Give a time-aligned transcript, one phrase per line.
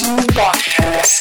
[0.00, 1.19] Podcast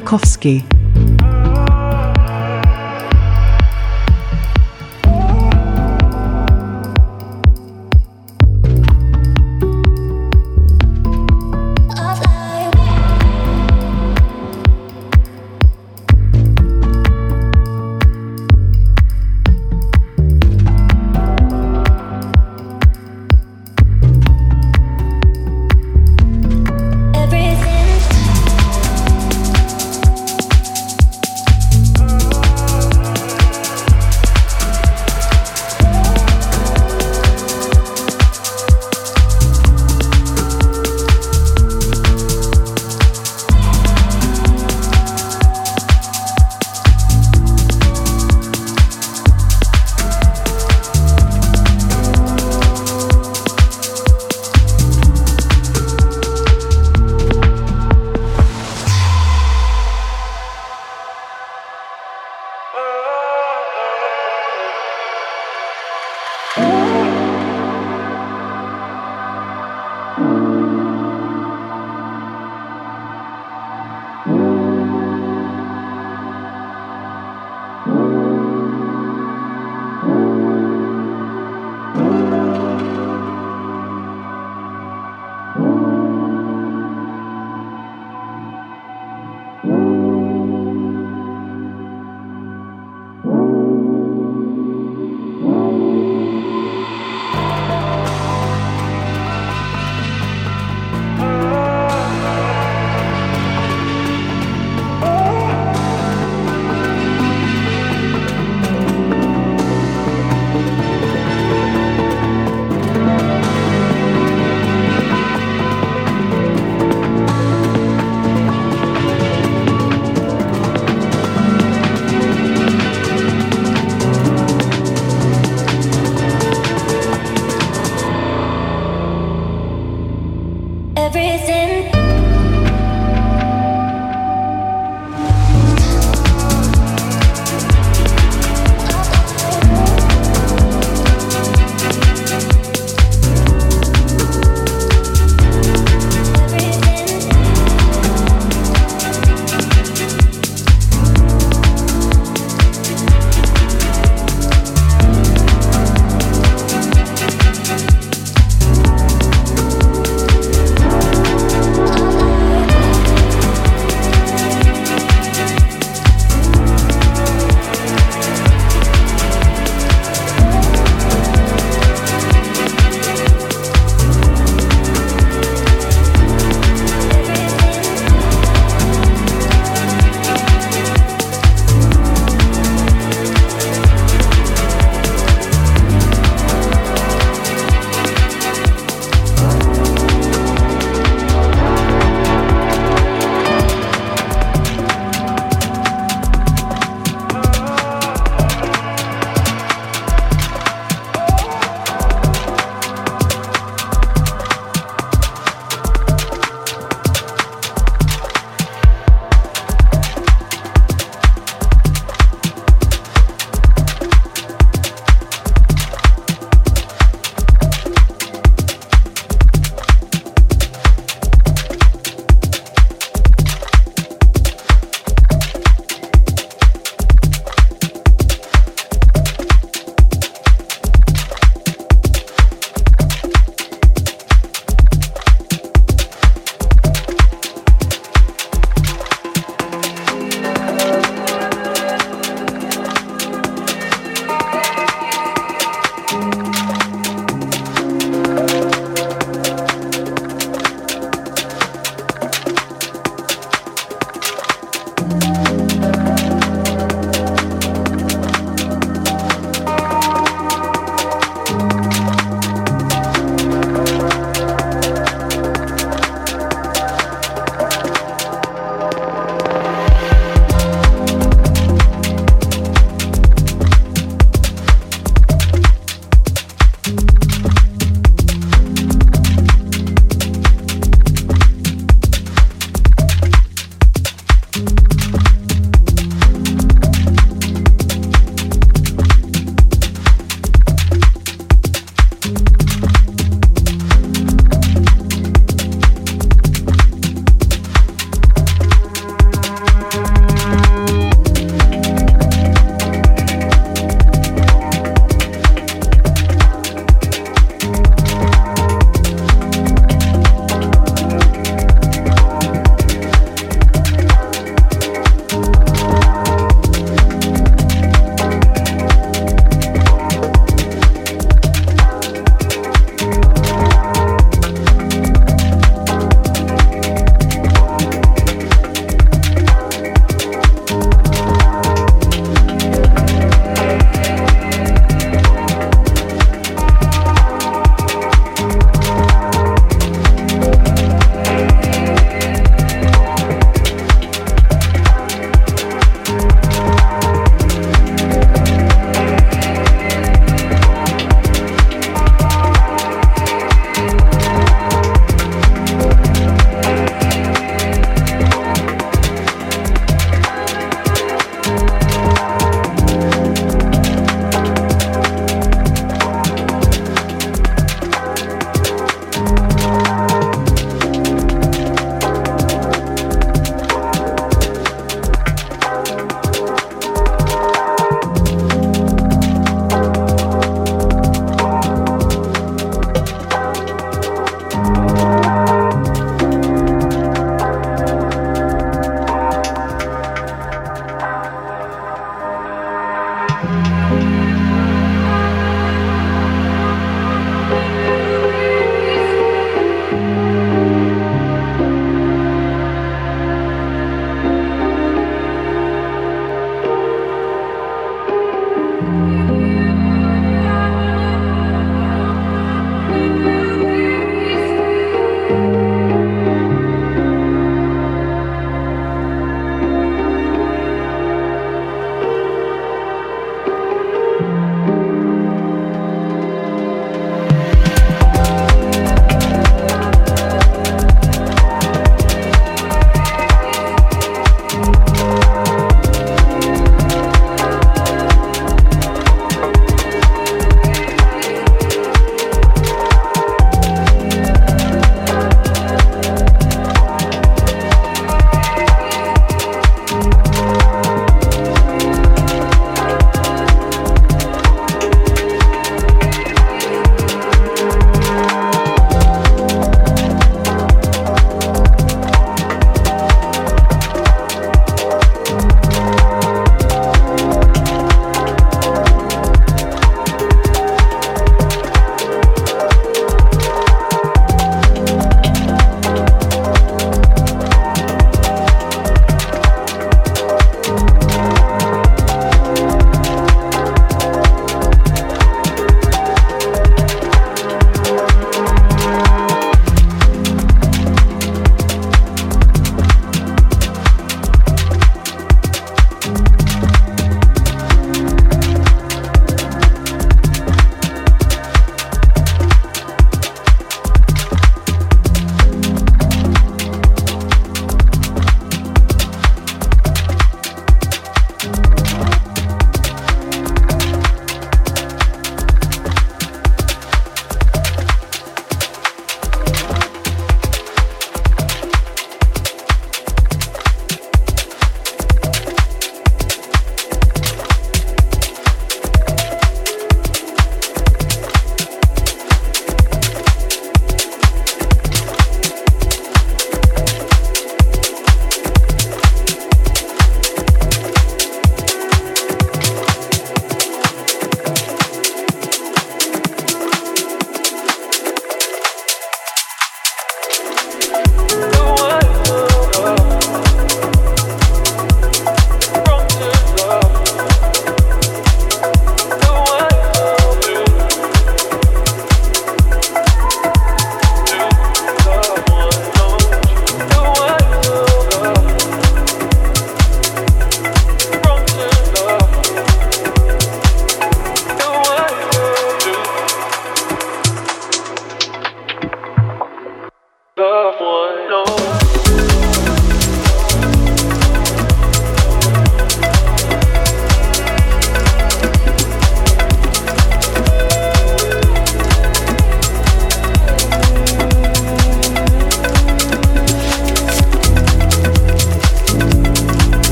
[0.00, 0.85] by